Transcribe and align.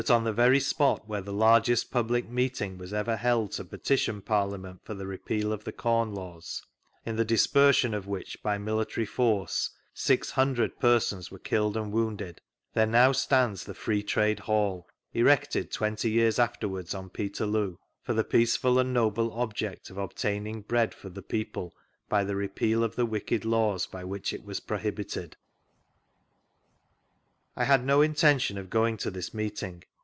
SMITHS 0.01 0.09
NARRATIVE 0.09 0.25
65 0.25 0.27
OD 0.27 0.31
the 0.31 0.41
very 0.49 0.59
spot 0.59 1.07
where 1.07 1.21
the 1.21 1.31
largest 1.31 1.91
public 1.91 2.27
meeting 2.27 2.75
was 2.79 2.91
ever 2.91 3.17
held 3.17 3.51
to 3.51 3.63
petition 3.63 4.19
Parliament 4.19 4.79
for 4.83 4.95
tUe 4.95 5.05
Repeal 5.05 5.53
of 5.53 5.63
the 5.63 5.71
Corn 5.71 6.11
Laws, 6.15 6.63
in 7.05 7.17
the 7.17 7.23
dispersion 7.23 7.93
of 7.93 8.07
which 8.07 8.41
by 8.41 8.57
military 8.57 9.05
force 9.05 9.69
six 9.93 10.31
hundred 10.31 10.79
persons 10.79 11.29
were 11.29 11.37
killed 11.37 11.77
and 11.77 11.91
wounded 11.91 12.41
there 12.73 12.87
now 12.87 13.11
stands 13.11 13.63
the 13.63 13.75
Free 13.75 14.01
Traded 14.01 14.45
jHaU, 14.45 14.85
erected 15.13 15.71
twenty 15.71 16.09
years 16.09 16.39
aftterwards 16.39 16.95
on 16.95 17.11
PetCrloo, 17.11 17.77
for 18.01 18.15
the 18.15 18.23
peaceful 18.23 18.79
and 18.79 18.91
noble 18.95 19.31
object 19.33 19.91
of 19.91 19.99
obtaining 19.99 20.61
bread 20.63 20.95
for 20.95 21.09
the 21.09 21.21
people 21.21 21.75
by 22.09 22.23
the 22.23 22.35
repeal 22.35 22.83
of 22.83 22.95
the 22.95 23.05
wicked 23.05 23.45
laws 23.45 23.85
by 23.85 24.03
which 24.03 24.33
it 24.33 24.43
was 24.43 24.59
i» 24.67 24.73
ohibited. 24.79 25.33
I 27.55 27.65
had 27.65 27.85
no 27.85 28.01
intention 28.01 28.57
of 28.57 28.71
going 28.71 28.97
to 28.97 29.11
this 29.11 29.31
meeting. 29.31 29.83